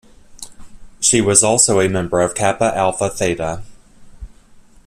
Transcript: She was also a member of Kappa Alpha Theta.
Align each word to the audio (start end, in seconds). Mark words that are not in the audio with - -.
She 0.99 1.21
was 1.21 1.43
also 1.43 1.79
a 1.79 1.87
member 1.87 2.21
of 2.21 2.33
Kappa 2.33 2.75
Alpha 2.75 3.07
Theta. 3.07 3.61